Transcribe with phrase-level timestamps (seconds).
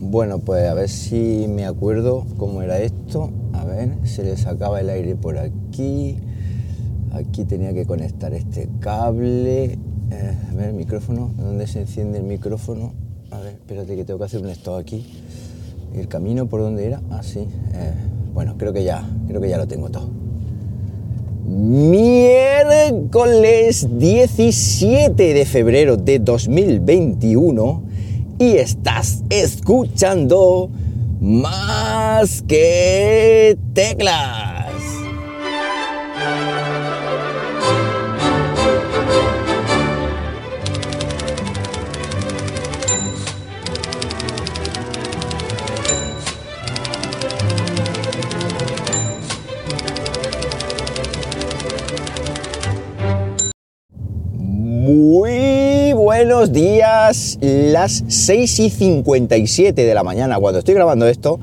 [0.00, 3.30] Bueno, pues a ver si me acuerdo cómo era esto.
[3.54, 6.18] A ver, se le sacaba el aire por aquí.
[7.12, 9.78] Aquí tenía que conectar este cable.
[10.10, 11.30] Eh, a ver, el micrófono.
[11.38, 12.92] ¿Dónde se enciende el micrófono?
[13.30, 15.06] A ver, espérate que tengo que hacer un estado aquí.
[15.94, 17.00] ¿El camino por dónde era?
[17.10, 17.40] Ah, sí.
[17.40, 17.94] Eh,
[18.34, 20.10] bueno, creo que ya, creo que ya lo tengo todo.
[21.48, 22.98] Miércoles
[23.98, 27.85] 17 de febrero de 2021
[28.38, 30.70] y estás escuchando
[31.20, 34.45] más que teclas.
[56.28, 61.38] Buenos días, las 6 y 57 de la mañana cuando estoy grabando esto.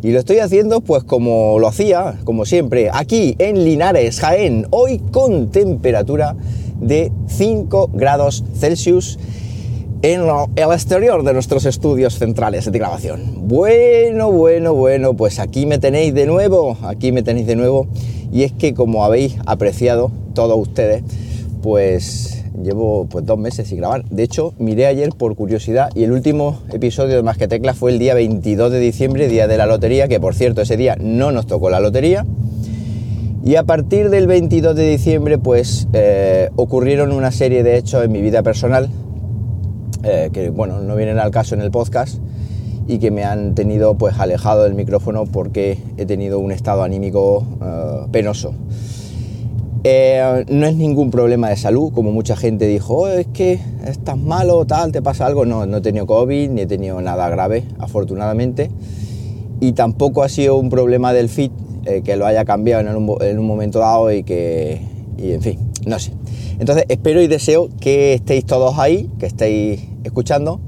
[0.00, 5.00] Y lo estoy haciendo pues como lo hacía, como siempre, aquí en Linares, Jaén, hoy
[5.10, 6.36] con temperatura
[6.80, 9.18] de 5 grados Celsius
[10.02, 10.20] en
[10.54, 13.48] el exterior de nuestros estudios centrales de grabación.
[13.48, 17.88] Bueno, bueno, bueno, pues aquí me tenéis de nuevo, aquí me tenéis de nuevo.
[18.32, 21.02] Y es que como habéis apreciado todos ustedes,
[21.60, 24.04] pues llevo pues dos meses sin grabar.
[24.04, 27.98] De hecho, miré ayer por curiosidad y el último episodio de Más que fue el
[27.98, 31.46] día 22 de diciembre, día de la lotería, que por cierto ese día no nos
[31.46, 32.24] tocó la lotería.
[33.44, 38.12] Y a partir del 22 de diciembre pues eh, ocurrieron una serie de hechos en
[38.12, 38.90] mi vida personal
[40.04, 42.18] eh, que bueno, no vienen al caso en el podcast
[42.86, 47.44] y que me han tenido pues alejado del micrófono porque he tenido un estado anímico
[47.60, 48.54] eh, penoso.
[49.90, 54.18] Eh, no es ningún problema de salud, como mucha gente dijo, oh, es que estás
[54.18, 55.46] malo, tal, te pasa algo.
[55.46, 58.70] No, no he tenido COVID, ni he tenido nada grave, afortunadamente.
[59.60, 61.52] Y tampoco ha sido un problema del fit
[61.86, 64.78] eh, que lo haya cambiado en un, en un, momento dado y que,
[65.16, 66.12] y en fin, no sé.
[66.58, 70.60] Entonces espero y deseo que estéis todos ahí, que estéis escuchando.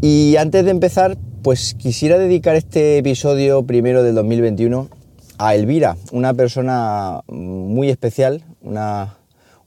[0.00, 5.03] Y antes de empezar, pues quisiera dedicar este episodio primero del 2021
[5.46, 9.18] a Elvira, una persona muy especial, una,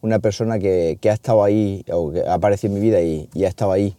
[0.02, 3.46] una persona que, ha estado ahí, o que ha aparecido en mi vida y, y
[3.46, 3.96] ha estado ahí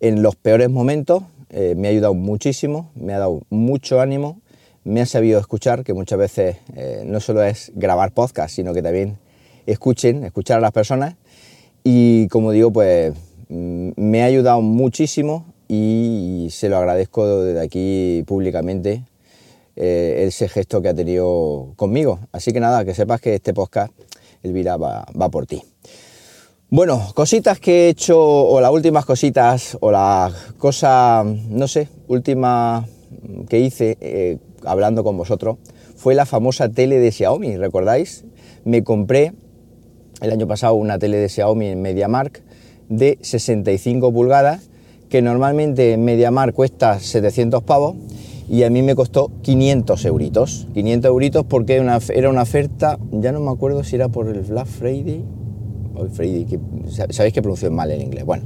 [0.00, 4.42] en los peores momentos, eh, me ha ayudado muchísimo, me ha dado mucho ánimo,
[4.84, 8.82] me ha sabido escuchar, que muchas veces eh, no solo es grabar podcast, sino que
[8.82, 9.16] también
[9.64, 11.14] escuchen, escuchar a las personas.
[11.84, 13.14] Y como digo, pues
[13.48, 19.04] mm, me ha ayudado muchísimo y se lo agradezco desde aquí públicamente
[19.80, 22.18] eh, ese gesto que ha tenido conmigo.
[22.32, 23.92] Así que nada, que sepas que este podcast,
[24.42, 25.62] Elvira, va, va por ti.
[26.68, 32.86] Bueno, cositas que he hecho, o las últimas cositas, o la cosa, no sé, última
[33.48, 35.58] que hice eh, hablando con vosotros,
[35.96, 38.24] fue la famosa tele de Xiaomi, ¿recordáis?
[38.64, 39.32] Me compré
[40.20, 42.42] el año pasado una tele de Xiaomi en MediaMark
[42.88, 44.68] de 65 pulgadas,
[45.08, 47.96] que normalmente en MediaMark cuesta 700 pavos,
[48.48, 50.66] y a mí me costó 500 euritos.
[50.74, 54.66] 500 euritos porque era una oferta, ya no me acuerdo si era por el Black
[54.66, 55.24] Friday
[55.94, 56.58] o el Friday, que,
[57.12, 58.24] sabéis que pronuncio mal en inglés.
[58.24, 58.44] Bueno,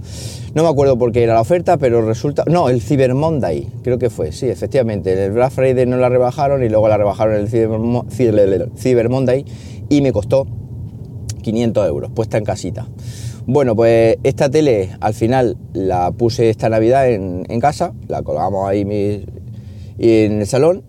[0.55, 3.99] no me acuerdo por qué era la oferta, pero resulta, no, el Cyber Monday, creo
[3.99, 7.49] que fue, sí, efectivamente, el Black Friday no la rebajaron y luego la rebajaron el
[7.49, 9.45] Cyber, Cyber Monday
[9.89, 10.47] y me costó
[11.43, 12.89] 500 euros, puesta en casita.
[13.45, 18.85] Bueno, pues esta tele al final la puse esta Navidad en casa, la colgamos ahí
[18.85, 19.23] mis,
[19.99, 20.83] en el salón.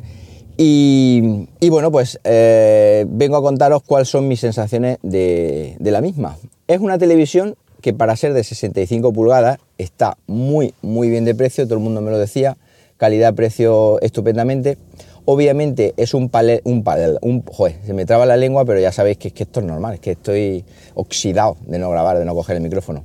[0.57, 5.99] Y, y bueno, pues eh, vengo a contaros cuáles son mis sensaciones de, de, la
[5.99, 6.37] misma.
[6.67, 11.65] Es una televisión que para ser de 65 pulgadas está muy, muy bien de precio,
[11.65, 12.57] todo el mundo me lo decía,
[12.97, 14.77] calidad-precio estupendamente.
[15.25, 18.91] Obviamente es un panel, un panel, un, joder, se me traba la lengua, pero ya
[18.91, 22.35] sabéis que que esto es normal, es que estoy oxidado de no grabar, de no
[22.35, 23.03] coger el micrófono.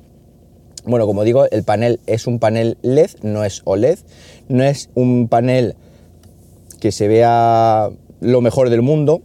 [0.84, 3.98] Bueno, como digo, el panel es un panel LED, no es OLED,
[4.48, 5.76] no es un panel
[6.80, 7.90] que se vea
[8.20, 9.22] lo mejor del mundo.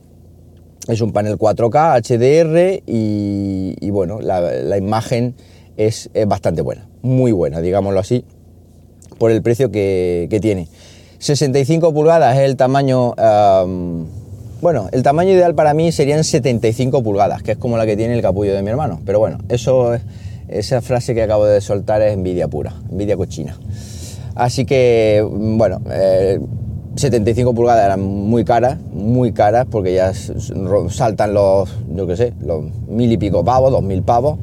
[0.88, 5.36] Es un panel 4K HDR y, bueno, la, imagen
[5.78, 8.26] es, bastante buena, muy buena, digámoslo así,
[9.18, 10.68] por el precio que, que tiene.
[11.24, 13.14] 65 pulgadas es el tamaño,
[14.60, 18.14] bueno, el tamaño ideal para mí serían 75 pulgadas, que es como la que tiene
[18.14, 19.98] el capullo de mi hermano, pero bueno, eso,
[20.50, 23.58] esa frase que acabo de soltar es envidia pura, envidia cochina.
[24.36, 26.42] Así que, bueno, eh,
[26.96, 30.14] 75 pulgadas eran muy caras, muy caras, porque ya
[30.90, 34.38] saltan los, yo qué sé, los mil y pico pavos, dos mil pavos,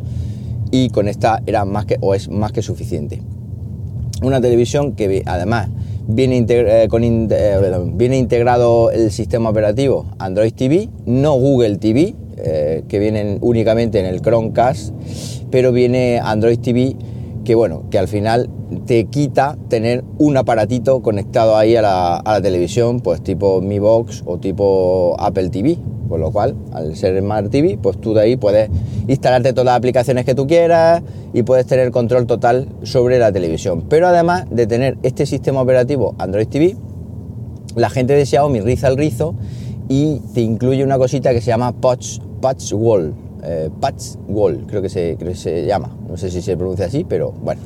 [0.71, 3.23] y con esta era más que, o es más que suficiente.
[4.23, 5.69] una televisión que además
[6.07, 12.85] viene, eh, con eh, viene integrado el sistema operativo Android TV, no Google TV, eh,
[12.89, 14.93] que vienen únicamente en el Chromecast,
[15.51, 16.97] pero viene Android TV
[17.45, 18.51] que bueno, que al final
[18.87, 23.79] te quita tener un aparatito conectado ahí a la, a la televisión, pues tipo Mi
[23.79, 25.79] Box o tipo Apple TV,
[26.11, 28.69] con lo cual, al ser Smart TV, pues tú de ahí puedes
[29.07, 31.03] instalarte todas las aplicaciones que tú quieras
[31.33, 33.85] y puedes tener control total sobre la televisión.
[33.89, 36.77] Pero además de tener este sistema operativo Android TV,
[37.77, 39.37] la gente de Xiaomi riza el rizo
[39.89, 43.15] y te incluye una cosita que se llama Patch, Patch Wall.
[43.43, 45.97] Eh, Patch Wall, creo que, se, creo se llama.
[46.09, 47.61] No sé si se pronuncia así, pero bueno.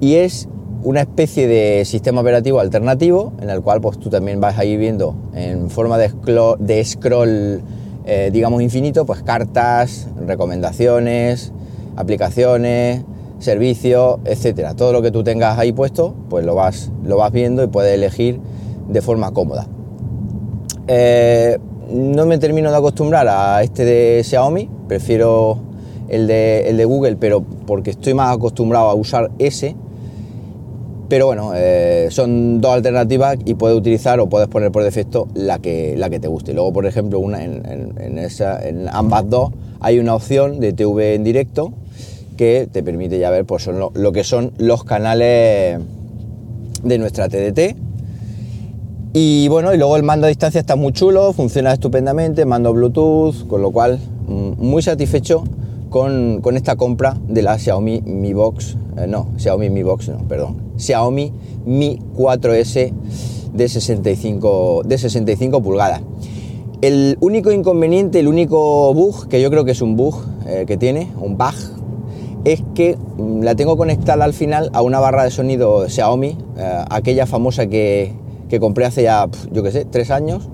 [0.00, 0.48] Y es
[0.82, 4.78] una especie de sistema operativo alternativo en el cual pues tú también vas a ir
[4.78, 6.10] viendo en forma de,
[6.58, 7.62] de scroll
[8.06, 11.52] eh, digamos infinito pues cartas, recomendaciones,
[11.96, 13.02] aplicaciones,
[13.38, 14.74] servicios, etcétera.
[14.74, 17.94] Todo lo que tú tengas ahí puesto pues lo vas, lo vas viendo y puedes
[17.94, 18.40] elegir
[18.88, 19.66] de forma cómoda.
[20.86, 21.58] Eh,
[21.92, 25.58] no me termino de acostumbrar a este de Xiaomi, prefiero
[26.08, 29.76] el de, el de Google, pero porque estoy más acostumbrado a usar ese
[31.10, 35.58] pero bueno, eh, son dos alternativas y puedes utilizar o puedes poner por defecto la
[35.58, 36.54] que, la que te guste.
[36.54, 39.50] Luego, por ejemplo, una, en, esa, en ambas dos
[39.80, 41.72] hay una opción de TV en directo
[42.36, 45.80] que te permite ya ver pues, son lo, que son los canales
[46.84, 47.74] de nuestra TDT.
[49.12, 53.44] Y bueno, y luego el mando a distancia está muy chulo, funciona estupendamente, mando Bluetooth,
[53.48, 53.98] con lo cual
[54.28, 55.42] mm, muy satisfecho
[55.88, 60.58] con, esta compra de la Xiaomi Mi Box, eh, no, Xiaomi Mi Box, no, perdón,
[60.76, 61.32] Xiaomi
[61.66, 62.92] Mi 4S
[63.52, 66.02] de 65, de 65 pulgadas.
[66.80, 70.76] El único inconveniente, el único bug, que yo creo que es un bug eh, que
[70.76, 71.54] tiene, un bug,
[72.44, 76.84] es que mm, la tengo conectada al final a una barra de sonido Xiaomi, eh,
[76.88, 77.66] aquella famosa
[78.50, 80.48] que, compré hace ya, yo qué sé, tres años,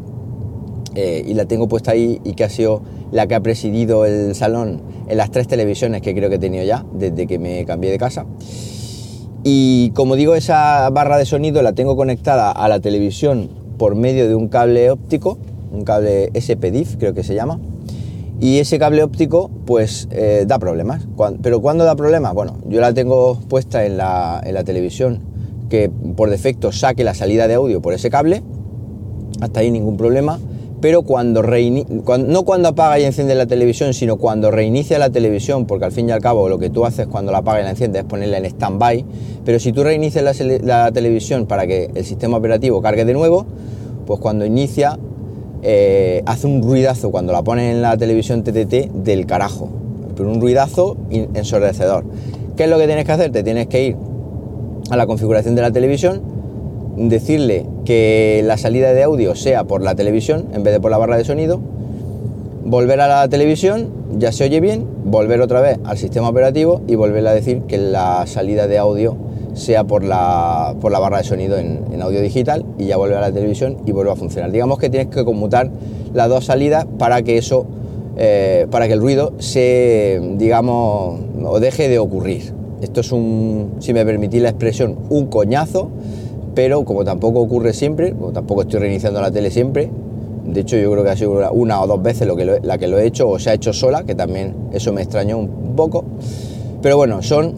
[0.95, 2.83] eh, y la tengo puesta ahí y que ha sido
[3.13, 6.65] la que ha presidido el salón en las tres televisiones que creo que he tenido
[6.65, 8.25] ya desde que me cambié de casa.
[9.45, 14.27] Y como digo, esa barra de sonido la tengo conectada a la televisión por medio
[14.27, 15.39] de un cable óptico,
[15.71, 17.61] un cable SPDIF creo que se llama.
[18.41, 21.07] Y ese cable óptico pues eh, da problemas.
[21.43, 22.35] ¿Pero cuándo da problemas?
[22.35, 25.36] Bueno, yo la tengo puesta en la, en la televisión
[25.69, 28.43] que por defecto saque la salida de audio por ese cable.
[29.41, 30.39] Hasta ahí ningún problema
[30.81, 35.87] pero cuando, no cuando apaga y enciende la televisión, sino cuando reinicia la televisión, porque
[35.87, 38.01] al fin y al cabo lo que tú haces cuando la apaga y la enciende
[38.01, 39.05] es ponerla en stand-by,
[39.45, 40.23] pero si tú reinicias
[40.63, 43.47] la, televisión para que el sistema operativo cargue de nuevo,
[44.07, 44.99] pues cuando inicia
[45.63, 49.69] eh, hace un ruidazo cuando la pones en la televisión TTT del carajo,
[50.15, 52.05] pero un ruidazo ensordecedor.
[52.57, 53.33] ¿Qué es lo que tienes que hacer?
[53.33, 53.97] Te tienes que ir
[54.91, 56.23] a la configuración de la televisión,
[56.97, 60.99] decirle que la salida de audio sea por la televisión en vez de por la
[60.99, 61.61] barra de sonido,
[62.65, 63.89] volver a la televisión,
[64.19, 67.79] ya se oye bien, volver otra vez al sistema operativo y volver a decir que
[67.79, 69.17] la salida de audio
[69.55, 73.21] sea por la, por la barra de sonido en, audio digital y ya vuelve a
[73.21, 74.53] la televisión y vuelve a funcionar.
[74.53, 75.71] Digamos que tienes que conmutar
[76.13, 77.67] las dos salidas para que eso,
[78.17, 82.53] eh, para que el ruido se, digamos, o deje de ocurrir.
[82.81, 85.91] Esto es un, si me permitís la expresión, un coñazo,
[86.55, 89.91] pero como tampoco ocurre siempre, como tampoco estoy reiniciando la tele siempre,
[90.45, 92.87] de hecho yo creo que ha sido una o dos veces lo que la que
[92.87, 96.05] lo he hecho o se ha hecho sola, que también eso me extrañó un poco,
[96.83, 97.55] pero bueno, son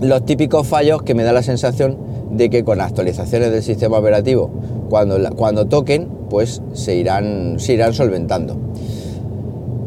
[0.00, 1.96] los típicos fallos que me da la sensación
[2.30, 4.50] de que con actualizaciones del sistema operativo,
[4.90, 8.56] cuando, cuando toquen, pues se irán, se irán solventando.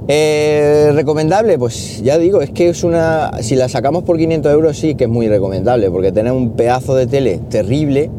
[0.10, 1.60] Eh, ¿Recomendable?
[1.60, 3.32] Pues ya digo, es que es una.
[3.42, 6.96] Si la sacamos por 500 euros, sí que es muy recomendable, porque tener un pedazo
[6.96, 8.10] de tele terrible,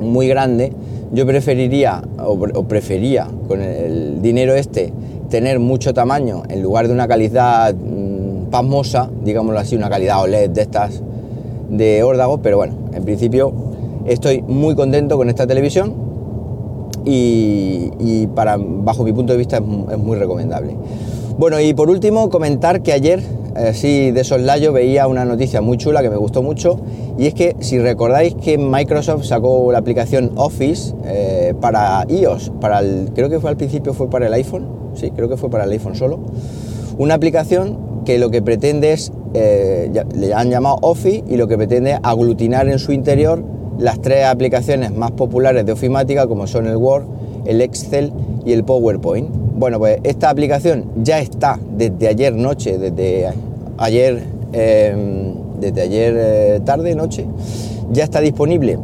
[0.00, 0.72] muy grande,
[1.12, 4.90] yo preferiría, o, prefería, con el dinero este,
[5.28, 10.50] tener mucho tamaño en lugar de una calidad mm, pasmosa, digámoslo así, una calidad OLED
[10.50, 11.02] de estas
[11.68, 13.52] de órdago, pero bueno, en principio
[14.06, 16.05] estoy muy contento con esta televisión
[17.06, 20.76] y, para, bajo mi punto de vista es, muy recomendable.
[21.38, 23.22] Bueno, y por último comentar que ayer,
[23.54, 26.80] así de soslayo, veía una noticia muy chula que me gustó mucho
[27.18, 32.80] y es que si recordáis que Microsoft sacó la aplicación Office eh, para iOS, para
[32.80, 35.64] el, creo que fue al principio fue para el iPhone, sí, creo que fue para
[35.64, 36.20] el iPhone solo,
[36.98, 41.56] una aplicación que lo que pretende es, eh, le han llamado Office y lo que
[41.56, 43.44] pretende aglutinar en su interior
[43.78, 47.04] las tres aplicaciones más populares de ofimática como son el Word,
[47.44, 48.12] el Excel
[48.44, 49.28] y el PowerPoint.
[49.56, 53.32] Bueno, pues esta aplicación ya está desde ayer noche, desde
[53.78, 57.26] ayer em, desde ayer eh, tarde, noche,
[57.90, 58.78] ya está disponible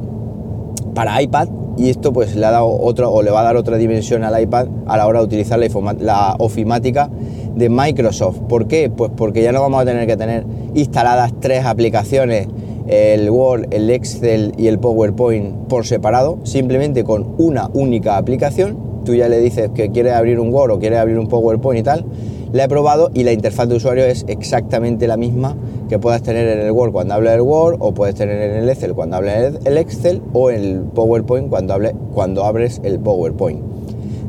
[0.95, 3.77] para iPad y esto pues le ha dado otra o le va a dar otra
[3.77, 7.09] dimensión al iPad a la hora de utilizar la, ofimática
[7.55, 8.41] de Microsoft.
[8.49, 8.91] ¿Por qué?
[8.91, 10.45] Pues porque ya no vamos a tener que tener
[10.75, 12.49] instaladas tres aplicaciones,
[12.89, 18.77] el Word, el Excel y el PowerPoint por separado, simplemente con una única aplicación.
[19.05, 21.83] Tú ya le dices que quieres abrir un Word o quieres abrir un PowerPoint y
[21.83, 22.05] tal.
[22.53, 25.57] La he probado y la interfaz de usuario es exactamente la misma
[25.89, 28.69] que puedas tener en el Word cuando hable el Word o puedes tener en el
[28.69, 33.61] Excel cuando hable el Excel o en el PowerPoint cuando, hable, cuando abres el PowerPoint.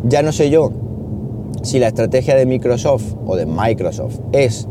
[0.05, 0.71] Ya no sé yo
[1.63, 4.67] si la estrategia de Microsoft o de Microsoft es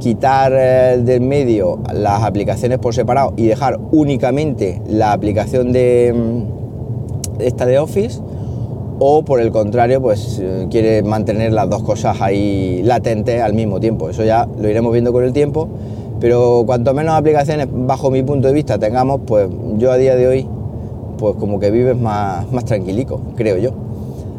[0.00, 7.40] quitar eh, del medio las aplicaciones por separado y dejar únicamente la aplicación de mm,
[7.40, 8.20] esta de Office
[8.98, 13.78] o por el contrario pues eh, quiere mantener las dos cosas ahí latentes al mismo
[13.78, 15.68] tiempo eso ya lo iremos viendo con el tiempo
[16.20, 20.28] pero cuanto menos aplicaciones, bajo mi punto de vista, tengamos, pues yo a día de
[20.28, 20.46] hoy,
[21.16, 23.70] pues como que vives más, más tranquilico, creo yo.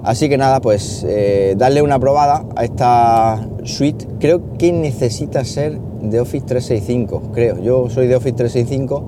[0.03, 4.08] Así que nada, pues eh, darle una probada a esta suite.
[4.20, 7.60] Creo que necesita ser de Office 365, creo.
[7.60, 9.03] Yo soy de Office 365,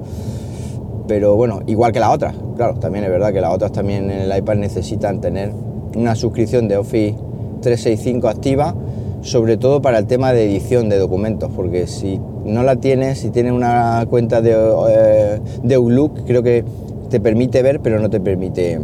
[1.07, 2.33] pero bueno, igual que la otra.
[2.55, 5.51] Claro, también es verdad que las otras también en el iPad necesitan tener
[5.95, 7.15] una suscripción de Office
[7.61, 8.75] 365 activa
[9.23, 13.29] sobre todo para el tema de edición de documentos, porque si no la tienes, si
[13.29, 16.63] tienes una cuenta de, eh, de Outlook, creo que
[17.09, 18.79] te permite ver, pero no te permite,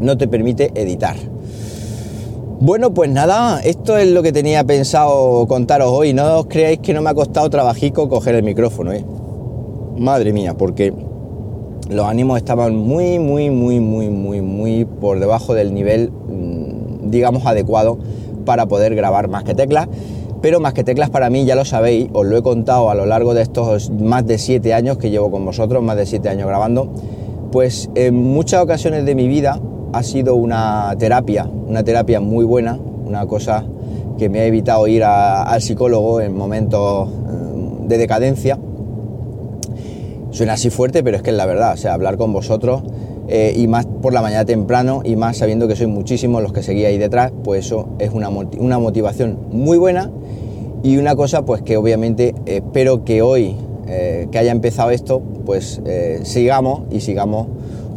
[0.00, 1.16] no te permite editar.
[2.62, 6.12] Bueno, pues nada, esto es lo que tenía pensado contaros hoy.
[6.12, 9.02] No os creáis que no me ha costado trabajico coger el micrófono, ¿eh?
[9.96, 10.92] Madre mía, porque
[11.88, 17.46] los ánimos estaban muy, muy, muy, muy, muy, muy por debajo del nivel, mm, digamos,
[17.46, 17.98] adecuado
[18.44, 19.88] para poder grabar más que teclas.
[20.42, 23.06] Pero más que teclas para mí, ya lo sabéis, os lo he contado a lo
[23.06, 26.46] largo de estos más de siete años que llevo con vosotros, más de siete años
[26.46, 26.90] grabando,
[27.52, 29.60] pues en muchas ocasiones de mi vida
[29.92, 33.64] ha sido una terapia, una terapia muy buena, una cosa
[34.18, 38.58] que me ha evitado ir al psicólogo en momentos eh, de decadencia.
[40.30, 42.82] Suena así fuerte, pero es que es la verdad, o sea, hablar con vosotros
[43.32, 46.64] eh, y más por la mañana temprano y más sabiendo que sois muchísimos los que
[46.64, 50.10] seguís ahí detrás, pues eso es una, motivación muy buena
[50.82, 53.54] y una cosa pues que obviamente espero que hoy
[53.86, 57.46] eh, que haya empezado esto pues eh, sigamos y sigamos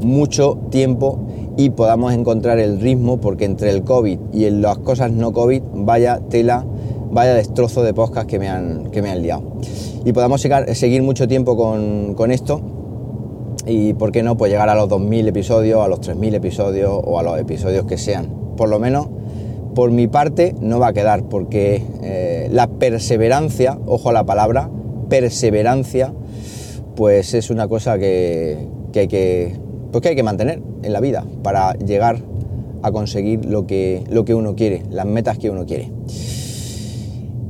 [0.02, 1.18] mucho tiempo
[1.58, 6.20] y podamos encontrar el ritmo porque entre el COVID y las cosas no COVID vaya
[6.30, 6.66] tela,
[7.12, 9.44] vaya destrozo de podcast que me han, que me han liado.
[10.06, 12.62] Y podamos seguir mucho tiempo con, con esto
[13.66, 17.20] y por qué no, pues llegar a los 2.000 episodios, a los 3.000 episodios o
[17.20, 18.28] a los episodios que sean.
[18.58, 19.08] Por lo menos,
[19.74, 24.70] por mi parte, no va a quedar, porque eh, la perseverancia, ojo a la palabra,
[25.10, 26.14] perseverancia,
[26.96, 29.56] pues es una cosa que, hay que,
[29.94, 32.18] pues que hay que mantener en la vida para llegar
[32.82, 35.90] a conseguir lo que, lo que uno quiere, las metas que uno quiere.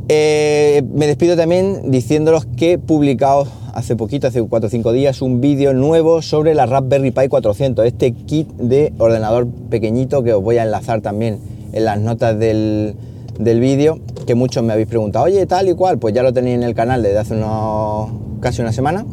[0.09, 5.21] Eh, me despido también diciéndolos que he publicado hace poquito, hace 4 o 5 días,
[5.21, 10.43] un vídeo nuevo sobre la Raspberry Pi 400, este kit de ordenador pequeñito que os
[10.43, 11.39] voy a enlazar también
[11.71, 12.95] en las notas del,
[13.39, 16.63] vídeo, que muchos me habéis preguntado, oye, tal y cual, pues ya lo tenéis en
[16.63, 19.05] el canal desde hace unos, casi una semana.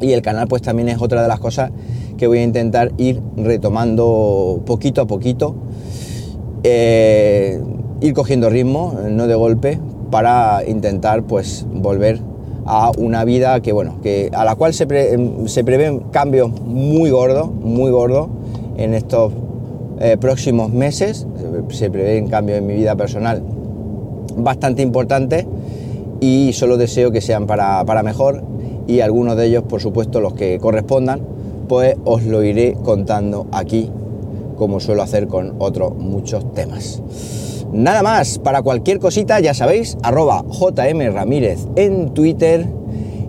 [0.00, 1.70] Y el canal pues también es otra de las cosas
[2.16, 5.54] que voy a intentar ir retomando poquito a poquito,
[6.62, 7.60] eh,
[8.00, 9.78] ir cogiendo ritmo, no de golpe,
[10.10, 12.20] para intentar pues volver
[12.66, 14.86] a una vida que, bueno, que a la cual se,
[15.46, 18.28] se prevén cambios muy gordos, muy gordos
[18.76, 19.32] en estos
[20.00, 21.26] eh, próximos meses.
[21.70, 23.42] Se prevén cambios en mi vida personal
[24.36, 25.46] bastante importantes
[26.20, 28.42] y solo deseo que sean para, para mejor
[28.88, 31.20] y algunos de ellos, por supuesto, los que correspondan,
[31.68, 33.92] pues os lo iré contando aquí,
[34.56, 37.02] como suelo hacer con otros muchos temas.
[37.70, 42.66] Nada más, para cualquier cosita, ya sabéis, arroba JM Ramírez en Twitter.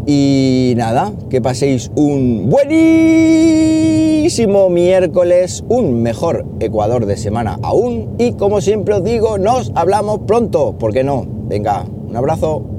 [0.05, 3.89] Y nada, que paséis un buenísimo
[4.69, 8.15] miércoles, un mejor Ecuador de semana aún.
[8.17, 11.25] Y como siempre os digo, nos hablamos pronto, ¿por qué no?
[11.27, 12.78] Venga, un abrazo.